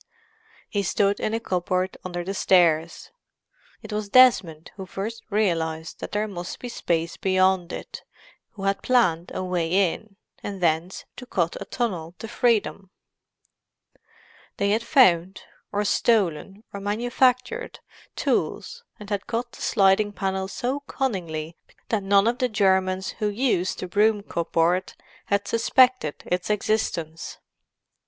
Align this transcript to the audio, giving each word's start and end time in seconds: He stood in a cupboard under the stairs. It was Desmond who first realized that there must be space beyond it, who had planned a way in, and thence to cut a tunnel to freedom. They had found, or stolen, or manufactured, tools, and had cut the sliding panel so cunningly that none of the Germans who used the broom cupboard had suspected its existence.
He 0.67 0.81
stood 0.81 1.19
in 1.19 1.35
a 1.35 1.39
cupboard 1.39 1.95
under 2.03 2.23
the 2.23 2.33
stairs. 2.33 3.11
It 3.83 3.93
was 3.93 4.09
Desmond 4.09 4.71
who 4.75 4.87
first 4.87 5.21
realized 5.29 5.99
that 5.99 6.11
there 6.11 6.27
must 6.27 6.57
be 6.59 6.69
space 6.69 7.17
beyond 7.17 7.71
it, 7.71 8.01
who 8.53 8.63
had 8.63 8.81
planned 8.81 9.31
a 9.31 9.43
way 9.43 9.93
in, 9.93 10.15
and 10.41 10.59
thence 10.59 11.05
to 11.17 11.27
cut 11.27 11.55
a 11.61 11.65
tunnel 11.65 12.15
to 12.17 12.27
freedom. 12.27 12.89
They 14.57 14.71
had 14.71 14.81
found, 14.81 15.43
or 15.71 15.85
stolen, 15.85 16.63
or 16.73 16.79
manufactured, 16.81 17.79
tools, 18.15 18.83
and 18.99 19.07
had 19.11 19.27
cut 19.27 19.51
the 19.51 19.61
sliding 19.61 20.13
panel 20.13 20.47
so 20.47 20.79
cunningly 20.79 21.55
that 21.89 22.01
none 22.01 22.25
of 22.27 22.39
the 22.39 22.49
Germans 22.49 23.09
who 23.19 23.27
used 23.29 23.77
the 23.81 23.87
broom 23.87 24.23
cupboard 24.23 24.93
had 25.25 25.47
suspected 25.47 26.23
its 26.25 26.49
existence. 26.49 27.37